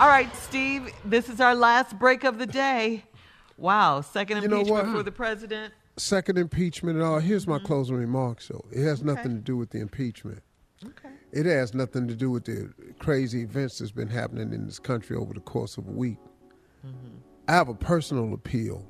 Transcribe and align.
All 0.00 0.08
right, 0.08 0.34
Steve, 0.36 0.92
this 1.04 1.28
is 1.28 1.40
our 1.40 1.54
last 1.54 1.98
break 1.98 2.24
of 2.24 2.38
the 2.38 2.46
day. 2.46 3.04
Wow, 3.56 4.00
second 4.00 4.38
You 4.42 4.44
impeachment 4.44 4.92
for 4.96 5.02
the 5.02 5.12
president. 5.12 5.72
Second 5.96 6.38
impeachment 6.38 6.96
and 6.96 7.04
all. 7.06 7.18
Here's 7.20 7.42
Mm-hmm. 7.42 7.52
my 7.52 7.58
closing 7.60 7.96
remarks, 7.96 8.48
though. 8.48 8.64
It 8.72 8.82
has 8.82 9.02
nothing 9.04 9.36
to 9.36 9.40
do 9.42 9.56
with 9.56 9.70
the 9.70 9.78
impeachment. 9.80 10.42
Okay. 10.84 11.10
It 11.30 11.46
has 11.46 11.74
nothing 11.74 12.08
to 12.08 12.16
do 12.16 12.30
with 12.30 12.44
the 12.46 12.72
crazy 12.98 13.42
events 13.42 13.78
that's 13.78 13.92
been 13.92 14.08
happening 14.08 14.52
in 14.52 14.66
this 14.66 14.78
country 14.80 15.16
over 15.16 15.32
the 15.34 15.40
course 15.40 15.76
of 15.76 15.86
a 15.86 15.92
week. 15.92 16.18
Mm-hmm. 16.84 17.18
I 17.46 17.52
have 17.52 17.68
a 17.68 17.74
personal 17.74 18.34
appeal 18.34 18.84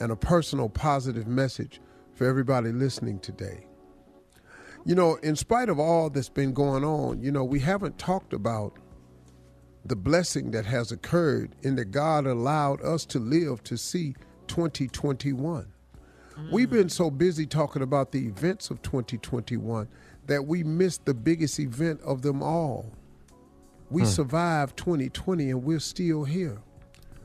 and 0.00 0.10
a 0.10 0.16
personal 0.16 0.68
positive 0.68 1.26
message 1.28 1.80
for 2.14 2.26
everybody 2.26 2.72
listening 2.72 3.20
today. 3.20 3.66
You 4.84 4.94
know, 4.94 5.16
in 5.16 5.36
spite 5.36 5.68
of 5.68 5.78
all 5.78 6.10
that's 6.10 6.30
been 6.30 6.52
going 6.54 6.84
on, 6.84 7.20
you 7.22 7.30
know, 7.30 7.44
we 7.44 7.60
haven't 7.60 7.98
talked 7.98 8.32
about 8.32 8.76
the 9.84 9.96
blessing 9.96 10.50
that 10.50 10.66
has 10.66 10.92
occurred 10.92 11.54
in 11.62 11.76
that 11.76 11.86
God 11.86 12.26
allowed 12.26 12.82
us 12.82 13.04
to 13.06 13.18
live 13.18 13.62
to 13.64 13.76
see 13.76 14.14
2021. 14.48 15.66
We've 16.50 16.70
been 16.70 16.88
so 16.88 17.10
busy 17.10 17.44
talking 17.46 17.82
about 17.82 18.12
the 18.12 18.26
events 18.26 18.70
of 18.70 18.80
2021 18.82 19.88
that 20.26 20.46
we 20.46 20.64
missed 20.64 21.04
the 21.04 21.14
biggest 21.14 21.60
event 21.60 22.00
of 22.02 22.22
them 22.22 22.42
all. 22.42 22.86
We 23.90 24.02
hmm. 24.02 24.08
survived 24.08 24.76
2020 24.76 25.50
and 25.50 25.64
we're 25.64 25.80
still 25.80 26.24
here. 26.24 26.58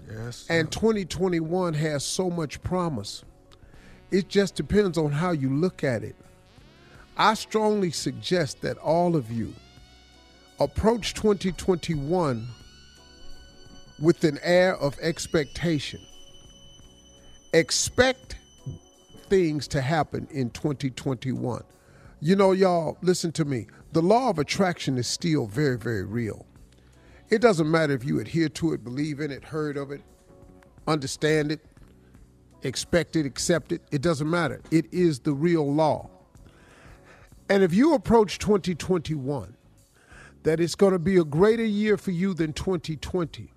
Yes. 0.10 0.46
And 0.50 0.72
2021 0.72 1.74
has 1.76 2.04
so 2.04 2.30
much 2.30 2.62
promise. 2.62 3.24
It 4.12 4.28
just 4.28 4.56
depends 4.56 4.98
on 4.98 5.12
how 5.12 5.32
you 5.32 5.50
look 5.50 5.84
at 5.84 6.04
it. 6.04 6.16
I 7.18 7.34
strongly 7.34 7.92
suggest 7.92 8.62
that 8.62 8.78
all 8.78 9.16
of 9.16 9.32
you 9.32 9.54
approach 10.60 11.14
2021 11.16 12.48
with 14.00 14.24
an 14.24 14.40
air 14.42 14.76
of 14.78 14.98
expectation. 15.02 16.00
Expect 17.54 18.38
things 19.30 19.68
to 19.70 19.82
happen 19.82 20.28
in 20.32 20.50
2021. 20.52 21.64
You 22.22 22.36
know, 22.36 22.54
y'all, 22.54 22.98
listen 23.02 23.32
to 23.34 23.46
me. 23.46 23.68
The 23.92 24.02
law 24.02 24.30
of 24.30 24.40
attraction 24.40 24.98
is 24.98 25.08
still 25.08 25.46
very, 25.46 25.78
very 25.78 26.04
real. 26.04 26.46
It 27.30 27.42
doesn't 27.42 27.70
matter 27.70 27.94
if 27.94 28.06
you 28.06 28.20
adhere 28.20 28.50
to 28.50 28.74
it, 28.74 28.84
believe 28.84 29.20
in 29.20 29.32
it, 29.32 29.44
heard 29.44 29.78
of 29.78 29.92
it, 29.92 30.02
understand 30.88 31.52
it, 31.52 31.60
expect 32.64 33.16
it, 33.16 33.26
accept 33.26 33.72
it. 33.72 33.82
It 33.92 34.02
doesn't 34.02 34.30
matter. 34.30 34.62
It 34.72 34.86
is 34.94 35.20
the 35.20 35.34
real 35.34 35.74
law. 35.74 36.10
And 37.50 37.64
if 37.64 37.74
you 37.74 37.94
approach 37.94 38.40
2021, 38.40 39.56
that 40.46 40.60
it's 40.60 40.76
going 40.76 40.94
to 40.94 41.00
be 41.00 41.18
a 41.18 41.24
greater 41.24 41.66
year 41.66 41.98
for 41.98 42.12
you 42.12 42.34
than 42.34 42.54
2020, 42.54 43.52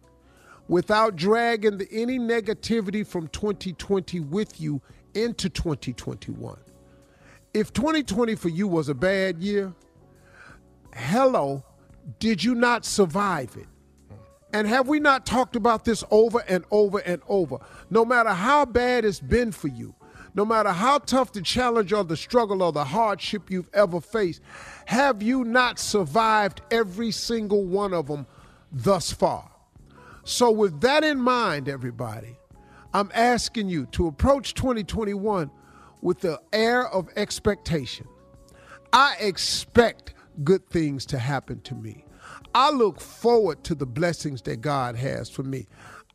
without 0.68 1.16
dragging 1.16 1.76
the, 1.76 1.86
any 1.92 2.18
negativity 2.18 3.06
from 3.06 3.28
2020 3.28 4.20
with 4.20 4.58
you 4.58 4.80
into 5.14 5.50
2021. 5.50 6.58
If 7.52 7.74
2020 7.74 8.34
for 8.34 8.48
you 8.48 8.66
was 8.66 8.88
a 8.88 8.94
bad 8.94 9.38
year, 9.38 9.74
hello, 10.94 11.62
did 12.18 12.42
you 12.42 12.54
not 12.54 12.86
survive 12.86 13.54
it? 13.56 13.66
And 14.54 14.66
have 14.66 14.88
we 14.88 14.98
not 14.98 15.26
talked 15.26 15.56
about 15.56 15.84
this 15.84 16.02
over 16.10 16.42
and 16.48 16.64
over 16.70 17.00
and 17.00 17.20
over? 17.28 17.58
No 17.90 18.02
matter 18.06 18.30
how 18.30 18.64
bad 18.64 19.04
it's 19.04 19.20
been 19.20 19.52
for 19.52 19.68
you, 19.68 19.94
no 20.38 20.44
matter 20.44 20.70
how 20.70 20.98
tough 20.98 21.32
the 21.32 21.42
challenge 21.42 21.92
or 21.92 22.04
the 22.04 22.16
struggle 22.16 22.62
or 22.62 22.70
the 22.70 22.84
hardship 22.84 23.50
you've 23.50 23.68
ever 23.74 24.00
faced, 24.00 24.40
have 24.86 25.20
you 25.20 25.42
not 25.42 25.80
survived 25.80 26.60
every 26.70 27.10
single 27.10 27.64
one 27.64 27.92
of 27.92 28.06
them 28.06 28.24
thus 28.70 29.10
far? 29.10 29.50
So, 30.22 30.52
with 30.52 30.80
that 30.82 31.02
in 31.02 31.18
mind, 31.18 31.68
everybody, 31.68 32.36
I'm 32.94 33.10
asking 33.14 33.68
you 33.68 33.86
to 33.86 34.06
approach 34.06 34.54
2021 34.54 35.50
with 36.02 36.20
the 36.20 36.40
air 36.52 36.86
of 36.86 37.08
expectation. 37.16 38.06
I 38.92 39.16
expect 39.18 40.14
good 40.44 40.64
things 40.70 41.04
to 41.06 41.18
happen 41.18 41.62
to 41.62 41.74
me. 41.74 42.04
I 42.54 42.70
look 42.70 43.00
forward 43.00 43.64
to 43.64 43.74
the 43.74 43.86
blessings 43.86 44.42
that 44.42 44.60
God 44.60 44.94
has 44.94 45.28
for 45.28 45.42
me. 45.42 45.66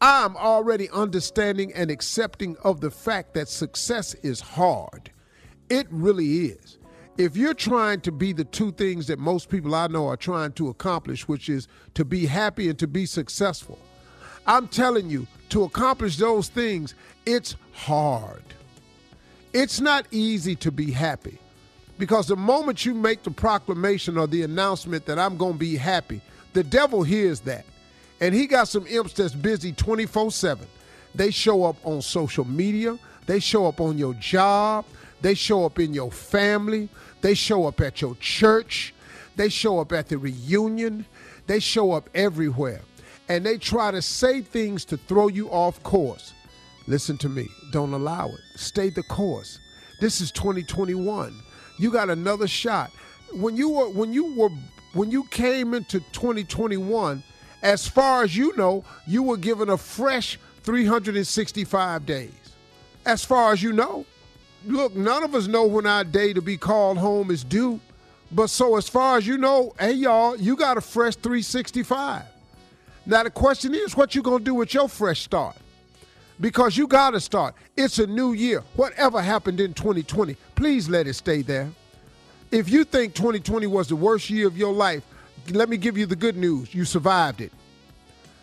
I'm 0.05 0.35
already 0.35 0.89
understanding 0.89 1.71
and 1.73 1.89
accepting 1.89 2.57
of 2.61 2.81
the 2.81 2.91
fact 2.91 3.33
that 3.35 3.47
success 3.47 4.15
is 4.15 4.41
hard. 4.41 5.11
It 5.69 5.87
really 5.91 6.47
is. 6.47 6.77
if 7.17 7.37
you're 7.37 7.53
trying 7.53 8.01
to 8.01 8.11
be 8.11 8.33
the 8.33 8.43
two 8.43 8.73
things 8.73 9.07
that 9.07 9.19
most 9.19 9.49
people 9.49 9.75
I 9.75 9.87
know 9.87 10.07
are 10.09 10.17
trying 10.17 10.51
to 10.53 10.67
accomplish, 10.69 11.27
which 11.27 11.47
is 11.47 11.69
to 11.93 12.03
be 12.03 12.25
happy 12.25 12.69
and 12.69 12.77
to 12.79 12.87
be 12.87 13.05
successful, 13.05 13.79
I'm 14.45 14.67
telling 14.67 15.09
you, 15.09 15.25
to 15.49 15.63
accomplish 15.63 16.17
those 16.17 16.49
things, 16.49 16.95
it's 17.25 17.55
hard. 17.73 18.43
It's 19.53 19.79
not 19.79 20.05
easy 20.11 20.55
to 20.57 20.71
be 20.71 20.91
happy 20.91 21.37
because 21.97 22.27
the 22.27 22.35
moment 22.35 22.85
you 22.85 22.93
make 22.93 23.23
the 23.23 23.31
proclamation 23.31 24.17
or 24.17 24.27
the 24.27 24.41
announcement 24.41 25.05
that 25.05 25.19
I'm 25.19 25.37
going 25.37 25.53
to 25.53 25.59
be 25.59 25.77
happy, 25.77 26.21
the 26.53 26.63
devil 26.63 27.03
hears 27.03 27.39
that. 27.41 27.65
And 28.23 28.33
he 28.33 28.47
got 28.47 28.69
some 28.69 28.87
imps 28.87 29.11
that's 29.11 29.33
busy 29.35 29.73
24 29.73 30.31
7. 30.31 30.65
They 31.13 31.29
show 31.29 31.65
up 31.65 31.75
on 31.83 32.01
social 32.01 32.45
media, 32.45 32.97
they 33.25 33.41
show 33.41 33.65
up 33.65 33.81
on 33.81 33.97
your 33.97 34.13
job, 34.13 34.85
they 35.21 35.33
show 35.33 35.65
up 35.65 35.77
in 35.77 35.93
your 35.93 36.09
family, 36.09 36.87
they 37.19 37.33
show 37.33 37.65
up 37.67 37.81
at 37.81 37.99
your 37.99 38.15
church, 38.21 38.93
they 39.35 39.49
show 39.49 39.77
up 39.77 39.91
at 39.91 40.07
the 40.07 40.17
reunion, 40.17 41.05
they 41.47 41.59
show 41.59 41.91
up 41.91 42.09
everywhere. 42.15 42.79
And 43.27 43.45
they 43.45 43.57
try 43.57 43.91
to 43.91 44.01
say 44.01 44.39
things 44.39 44.85
to 44.85 44.95
throw 44.95 45.27
you 45.27 45.49
off 45.49 45.83
course. 45.83 46.33
Listen 46.87 47.17
to 47.17 47.27
me. 47.27 47.49
Don't 47.73 47.91
allow 47.91 48.29
it. 48.29 48.39
Stay 48.55 48.89
the 48.89 49.03
course. 49.03 49.59
This 49.99 50.21
is 50.21 50.31
2021. 50.31 51.35
You 51.77 51.91
got 51.91 52.09
another 52.09 52.47
shot. 52.47 52.89
When 53.33 53.57
you 53.57 53.67
were 53.67 53.89
when 53.89 54.13
you 54.13 54.33
were 54.37 54.49
when 54.93 55.11
you 55.11 55.25
came 55.25 55.73
into 55.73 55.99
2021, 56.13 57.21
as 57.63 57.87
far 57.87 58.23
as 58.23 58.35
you 58.35 58.55
know, 58.57 58.83
you 59.07 59.23
were 59.23 59.37
given 59.37 59.69
a 59.69 59.77
fresh 59.77 60.37
365 60.63 62.05
days. 62.05 62.31
As 63.05 63.23
far 63.23 63.53
as 63.53 63.63
you 63.63 63.71
know. 63.71 64.05
Look, 64.65 64.95
none 64.95 65.23
of 65.23 65.33
us 65.33 65.47
know 65.47 65.65
when 65.65 65.85
our 65.85 66.03
day 66.03 66.33
to 66.33 66.41
be 66.41 66.57
called 66.57 66.97
home 66.97 67.31
is 67.31 67.43
due. 67.43 67.79
But 68.31 68.49
so 68.49 68.75
as 68.75 68.87
far 68.89 69.17
as 69.17 69.25
you 69.25 69.37
know, 69.37 69.73
hey 69.79 69.93
y'all, 69.93 70.35
you 70.35 70.55
got 70.55 70.77
a 70.77 70.81
fresh 70.81 71.15
365. 71.15 72.23
Now 73.05 73.23
the 73.23 73.29
question 73.29 73.73
is 73.73 73.95
what 73.95 74.15
you 74.15 74.21
going 74.21 74.39
to 74.39 74.43
do 74.43 74.53
with 74.53 74.73
your 74.73 74.89
fresh 74.89 75.21
start? 75.21 75.55
Because 76.39 76.75
you 76.77 76.87
got 76.87 77.11
to 77.11 77.19
start. 77.19 77.55
It's 77.77 77.99
a 77.99 78.07
new 78.07 78.33
year. 78.33 78.63
Whatever 78.75 79.21
happened 79.21 79.59
in 79.59 79.73
2020, 79.73 80.35
please 80.55 80.89
let 80.89 81.07
it 81.07 81.13
stay 81.13 81.41
there. 81.41 81.69
If 82.51 82.69
you 82.69 82.83
think 82.83 83.13
2020 83.13 83.67
was 83.67 83.87
the 83.87 83.95
worst 83.95 84.29
year 84.29 84.47
of 84.47 84.57
your 84.57 84.73
life, 84.73 85.03
let 85.51 85.69
me 85.69 85.77
give 85.77 85.97
you 85.97 86.05
the 86.05 86.15
good 86.15 86.37
news. 86.37 86.73
You 86.73 86.85
survived 86.85 87.41
it. 87.41 87.51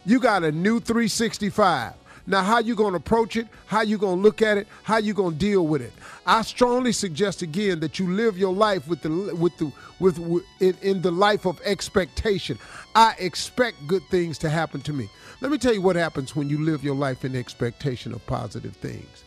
You 0.04 0.20
got 0.20 0.44
a 0.44 0.52
new 0.52 0.80
365. 0.80 1.94
Now, 2.26 2.42
how 2.42 2.58
you 2.58 2.74
going 2.74 2.92
to 2.92 2.98
approach 2.98 3.36
it? 3.36 3.48
How 3.66 3.80
you 3.80 3.98
going 3.98 4.18
to 4.18 4.22
look 4.22 4.40
at 4.42 4.56
it? 4.56 4.68
How 4.82 4.98
you 4.98 5.14
going 5.14 5.32
to 5.32 5.38
deal 5.38 5.66
with 5.66 5.82
it? 5.82 5.92
I 6.26 6.42
strongly 6.42 6.92
suggest 6.92 7.42
again 7.42 7.80
that 7.80 7.98
you 7.98 8.10
live 8.12 8.38
your 8.38 8.52
life 8.52 8.86
with 8.86 9.02
the 9.02 9.34
with 9.34 9.56
the 9.58 9.72
with, 9.98 10.18
with 10.18 10.44
in, 10.60 10.76
in 10.82 11.02
the 11.02 11.10
life 11.10 11.44
of 11.46 11.60
expectation. 11.64 12.58
I 12.94 13.14
expect 13.18 13.86
good 13.86 14.02
things 14.10 14.38
to 14.38 14.48
happen 14.48 14.80
to 14.82 14.92
me. 14.92 15.08
Let 15.40 15.50
me 15.50 15.58
tell 15.58 15.74
you 15.74 15.82
what 15.82 15.96
happens 15.96 16.36
when 16.36 16.48
you 16.48 16.62
live 16.62 16.84
your 16.84 16.94
life 16.94 17.24
in 17.24 17.34
expectation 17.34 18.12
of 18.12 18.24
positive 18.26 18.76
things. 18.76 19.24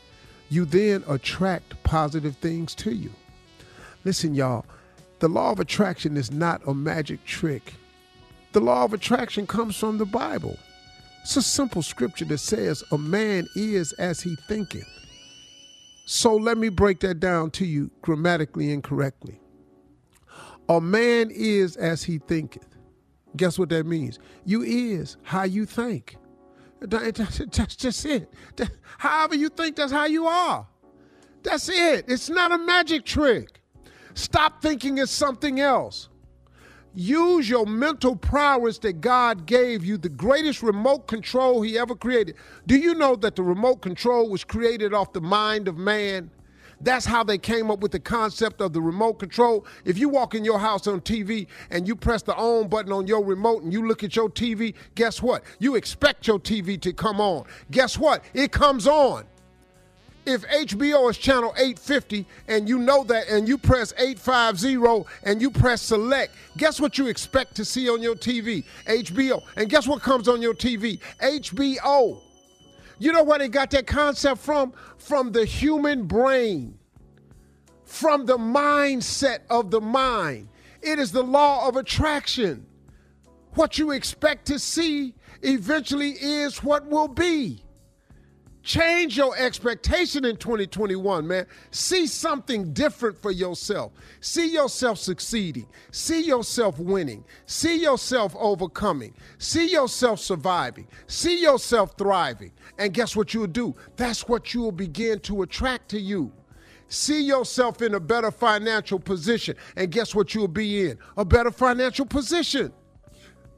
You 0.49 0.65
then 0.65 1.03
attract 1.07 1.81
positive 1.83 2.37
things 2.37 2.75
to 2.75 2.91
you. 2.93 3.11
Listen, 4.05 4.35
y'all, 4.35 4.65
the 5.23 5.29
law 5.29 5.53
of 5.53 5.61
attraction 5.61 6.17
is 6.17 6.31
not 6.33 6.61
a 6.67 6.73
magic 6.73 7.23
trick. 7.23 7.75
The 8.51 8.59
law 8.59 8.83
of 8.83 8.91
attraction 8.91 9.47
comes 9.47 9.77
from 9.77 9.97
the 9.97 10.05
Bible. 10.05 10.57
It's 11.21 11.37
a 11.37 11.41
simple 11.41 11.81
scripture 11.81 12.25
that 12.25 12.39
says, 12.39 12.83
A 12.91 12.97
man 12.97 13.47
is 13.55 13.93
as 13.93 14.19
he 14.19 14.35
thinketh. 14.49 14.83
So 16.05 16.35
let 16.35 16.57
me 16.57 16.67
break 16.67 16.99
that 16.99 17.21
down 17.21 17.51
to 17.51 17.65
you 17.65 17.89
grammatically 18.01 18.73
and 18.73 18.83
correctly. 18.83 19.39
A 20.67 20.81
man 20.81 21.31
is 21.33 21.77
as 21.77 22.03
he 22.03 22.17
thinketh. 22.17 22.75
Guess 23.37 23.57
what 23.57 23.69
that 23.69 23.85
means? 23.85 24.19
You 24.43 24.61
is 24.61 25.15
how 25.23 25.43
you 25.43 25.65
think. 25.65 26.17
That's 26.81 27.77
just 27.77 28.05
it. 28.05 28.29
However 28.97 29.35
you 29.35 29.47
think, 29.47 29.77
that's 29.77 29.93
how 29.93 30.03
you 30.03 30.27
are. 30.27 30.67
That's 31.43 31.69
it. 31.69 32.09
It's 32.09 32.29
not 32.29 32.51
a 32.51 32.57
magic 32.57 33.05
trick. 33.05 33.62
Stop 34.13 34.61
thinking 34.61 34.97
it's 34.97 35.11
something 35.11 35.59
else. 35.59 36.09
Use 36.95 37.49
your 37.49 37.65
mental 37.65 38.15
prowess 38.15 38.77
that 38.79 39.01
God 39.01 39.47
gave 39.47 39.83
you, 39.83 39.97
the 39.97 40.09
greatest 40.09 40.61
remote 40.61 41.07
control 41.07 41.63
He 41.63 41.77
ever 41.77 41.95
created. 41.95 42.35
Do 42.67 42.77
you 42.77 42.93
know 42.93 43.15
that 43.15 43.35
the 43.35 43.41
remote 43.41 43.81
control 43.81 44.29
was 44.29 44.43
created 44.43 44.93
off 44.93 45.11
the 45.11 45.21
mind 45.21 45.67
of 45.67 45.77
man? 45.77 46.29
That's 46.81 47.05
how 47.05 47.23
they 47.23 47.37
came 47.37 47.71
up 47.71 47.79
with 47.79 47.93
the 47.93 47.99
concept 47.99 48.61
of 48.61 48.73
the 48.73 48.81
remote 48.81 49.13
control. 49.13 49.65
If 49.85 49.97
you 49.97 50.09
walk 50.09 50.35
in 50.35 50.43
your 50.43 50.59
house 50.59 50.85
on 50.85 51.01
TV 51.01 51.47
and 51.71 51.87
you 51.87 51.95
press 51.95 52.21
the 52.21 52.35
on 52.35 52.67
button 52.67 52.91
on 52.91 53.07
your 53.07 53.23
remote 53.23 53.63
and 53.63 53.71
you 53.71 53.87
look 53.87 54.03
at 54.03 54.15
your 54.15 54.29
TV, 54.29 54.75
guess 54.93 55.21
what? 55.21 55.43
You 55.59 55.75
expect 55.75 56.27
your 56.27 56.39
TV 56.39 56.79
to 56.81 56.91
come 56.91 57.21
on. 57.21 57.45
Guess 57.71 57.97
what? 57.97 58.23
It 58.33 58.51
comes 58.51 58.85
on. 58.85 59.23
If 60.25 60.43
HBO 60.43 61.09
is 61.09 61.17
channel 61.17 61.53
850 61.57 62.25
and 62.47 62.69
you 62.69 62.79
know 62.79 63.03
that 63.03 63.27
and 63.27 63.47
you 63.47 63.57
press 63.57 63.93
850 63.97 65.05
and 65.23 65.41
you 65.41 65.51
press 65.51 65.81
select, 65.81 66.33
guess 66.57 66.79
what 66.79 66.97
you 66.97 67.07
expect 67.07 67.55
to 67.55 67.65
see 67.65 67.89
on 67.89 68.01
your 68.01 68.15
TV? 68.15 68.63
HBO. 68.85 69.41
And 69.57 69.69
guess 69.69 69.85
what 69.85 70.01
comes 70.01 70.29
on 70.29 70.41
your 70.41 70.53
TV? 70.53 70.99
HBO. 71.21 72.21
You 72.99 73.11
know 73.11 73.23
where 73.23 73.39
they 73.39 73.49
got 73.49 73.69
that 73.71 73.85
concept 73.85 74.39
from? 74.39 74.73
From 74.97 75.31
the 75.33 75.43
human 75.43 76.05
brain, 76.05 76.77
from 77.83 78.25
the 78.25 78.37
mindset 78.37 79.39
of 79.49 79.71
the 79.71 79.81
mind. 79.81 80.47
It 80.81 80.99
is 80.99 81.11
the 81.11 81.23
law 81.23 81.67
of 81.67 81.75
attraction. 81.75 82.65
What 83.55 83.77
you 83.77 83.91
expect 83.91 84.45
to 84.47 84.59
see 84.59 85.15
eventually 85.41 86.11
is 86.11 86.63
what 86.63 86.85
will 86.87 87.07
be. 87.07 87.62
Change 88.63 89.17
your 89.17 89.35
expectation 89.35 90.23
in 90.23 90.37
2021, 90.37 91.27
man. 91.27 91.45
See 91.71 92.07
something 92.07 92.71
different 92.71 93.21
for 93.21 93.29
yourself. 93.29 93.91
See 94.21 94.53
yourself 94.53 94.97
succeeding. 94.99 95.67
See 95.91 96.21
yourself 96.25 96.79
winning. 96.79 97.25
See 97.45 97.81
yourself 97.81 98.33
overcoming. 98.39 99.13
See 99.37 99.69
yourself 99.69 100.21
surviving. 100.21 100.87
See 101.07 101.41
yourself 101.41 101.97
thriving. 101.97 102.53
And 102.77 102.93
guess 102.93 103.17
what 103.17 103.33
you'll 103.33 103.47
do? 103.47 103.75
That's 103.97 104.29
what 104.29 104.53
you'll 104.53 104.71
begin 104.71 105.19
to 105.21 105.41
attract 105.41 105.89
to 105.89 105.99
you. 105.99 106.31
See 106.87 107.21
yourself 107.21 107.81
in 107.81 107.95
a 107.95 107.99
better 107.99 108.31
financial 108.31 108.99
position. 108.99 109.57
And 109.75 109.91
guess 109.91 110.15
what 110.15 110.33
you'll 110.33 110.47
be 110.47 110.89
in? 110.89 110.97
A 111.17 111.25
better 111.25 111.51
financial 111.51 112.05
position. 112.05 112.71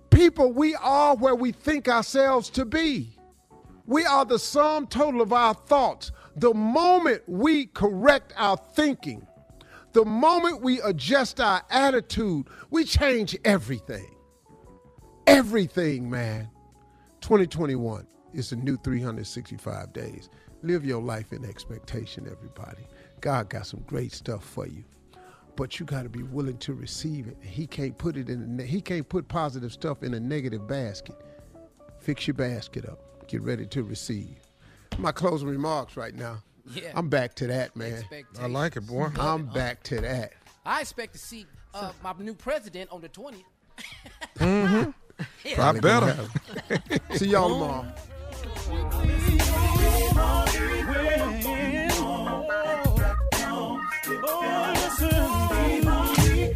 People, 0.09 0.51
we 0.51 0.73
are 0.75 1.15
where 1.15 1.35
we 1.35 1.51
think 1.51 1.87
ourselves 1.87 2.49
to 2.51 2.65
be. 2.65 3.15
We 3.87 4.03
are 4.05 4.25
the 4.25 4.39
sum 4.39 4.87
total 4.87 5.21
of 5.21 5.31
our 5.31 5.53
thoughts. 5.53 6.11
The 6.35 6.53
moment 6.53 7.21
we 7.27 7.67
correct 7.67 8.33
our 8.35 8.57
thinking, 8.57 9.27
the 9.93 10.03
moment 10.03 10.61
we 10.61 10.81
adjust 10.81 11.39
our 11.39 11.61
attitude, 11.69 12.47
we 12.71 12.83
change 12.83 13.37
everything. 13.45 14.15
Everything, 15.27 16.09
man. 16.09 16.49
2021 17.21 18.07
is 18.33 18.51
a 18.51 18.55
new 18.55 18.75
365 18.77 19.93
days. 19.93 20.29
Live 20.63 20.83
your 20.83 21.01
life 21.01 21.31
in 21.31 21.45
expectation, 21.45 22.27
everybody. 22.29 22.87
God 23.21 23.49
got 23.49 23.67
some 23.67 23.83
great 23.85 24.11
stuff 24.11 24.43
for 24.43 24.67
you. 24.67 24.83
But 25.55 25.79
you 25.79 25.85
got 25.85 26.03
to 26.03 26.09
be 26.09 26.23
willing 26.23 26.57
to 26.57 26.73
receive 26.73 27.27
it. 27.27 27.37
He 27.39 27.65
can't 27.65 27.97
put 27.97 28.17
it 28.17 28.29
in. 28.29 28.59
He 28.59 28.81
can't 28.81 29.07
put 29.07 29.27
positive 29.27 29.71
stuff 29.71 30.03
in 30.03 30.15
a 30.15 30.19
negative 30.19 30.67
basket. 30.67 31.15
Fix 31.99 32.27
your 32.27 32.33
basket 32.33 32.89
up 32.89 33.14
get 33.27 33.41
ready 33.41 33.65
to 33.67 33.83
receive. 33.83 34.35
My 34.97 35.11
closing 35.11 35.47
remarks 35.49 35.97
right 35.97 36.15
now. 36.15 36.43
Yeah. 36.73 36.91
I'm 36.95 37.09
back 37.09 37.35
to 37.35 37.47
that, 37.47 37.75
man. 37.75 38.03
I 38.39 38.47
like 38.47 38.75
it, 38.75 38.81
boy. 38.81 39.09
I'm 39.19 39.45
back 39.45 39.83
to 39.83 40.01
that. 40.01 40.33
I 40.65 40.81
expect 40.81 41.13
to 41.13 41.19
see 41.19 41.45
uh, 41.73 41.91
my 42.03 42.13
new 42.17 42.33
president 42.33 42.91
on 42.91 43.01
the 43.01 43.09
20th. 43.09 43.43
mm-hmm. 44.37 44.91
yeah. 45.45 45.69
I 45.69 45.79
better. 45.79 46.27
see 47.15 47.27
y'all 47.27 47.49
tomorrow. 47.49 47.93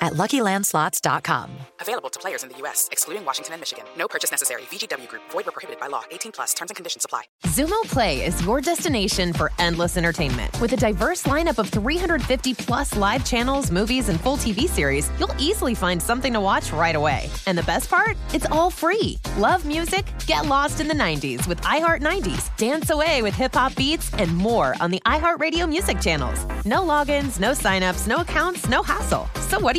at 0.00 0.14
luckylandslots.com. 0.14 1.50
Available 1.80 2.10
to 2.10 2.18
players 2.18 2.42
in 2.42 2.48
the 2.48 2.58
U.S., 2.58 2.88
excluding 2.90 3.24
Washington 3.24 3.54
and 3.54 3.60
Michigan. 3.60 3.84
No 3.96 4.08
purchase 4.08 4.30
necessary. 4.30 4.62
VGW 4.62 5.08
Group, 5.08 5.22
void 5.30 5.46
were 5.46 5.52
prohibited 5.52 5.80
by 5.80 5.86
law. 5.86 6.02
18 6.10 6.32
plus 6.32 6.54
terms 6.54 6.70
and 6.70 6.76
conditions 6.76 7.04
apply. 7.04 7.24
Xumo 7.46 7.80
Play 7.84 8.24
is 8.24 8.44
your 8.44 8.60
destination 8.60 9.32
for 9.32 9.50
endless 9.58 9.96
entertainment. 9.96 10.58
With 10.60 10.72
a 10.72 10.76
diverse 10.76 11.24
lineup 11.24 11.58
of 11.58 11.68
350 11.68 12.54
plus 12.54 12.96
live 12.96 13.24
channels, 13.24 13.70
movies, 13.70 14.08
and 14.08 14.20
full 14.20 14.36
TV 14.36 14.68
series, 14.68 15.10
you'll 15.18 15.34
easily 15.38 15.74
find 15.74 16.02
something 16.02 16.32
to 16.32 16.40
watch 16.40 16.72
right 16.72 16.96
away. 16.96 17.28
And 17.46 17.56
the 17.56 17.62
best 17.64 17.88
part? 17.90 18.16
It's 18.34 18.46
all 18.46 18.70
free. 18.70 19.18
Love 19.36 19.64
music? 19.64 20.04
Get 20.26 20.46
lost 20.46 20.80
in 20.80 20.88
the 20.88 20.94
90s 20.94 21.46
with 21.46 21.60
iHeart 21.62 22.02
90s, 22.02 22.54
dance 22.56 22.90
away 22.90 23.22
with 23.22 23.34
hip 23.34 23.54
hop 23.54 23.74
beats, 23.76 24.12
and 24.14 24.34
more 24.36 24.74
on 24.80 24.90
the 24.90 25.00
iHeartRadio 25.06 25.68
music 25.68 26.00
channels. 26.00 26.44
No 26.64 26.80
logins, 26.80 27.38
no 27.38 27.52
signups, 27.52 28.06
no 28.06 28.18
accounts, 28.18 28.68
no 28.68 28.82
hassle. 28.82 29.28
So 29.48 29.58
what 29.58 29.76
are 29.76 29.78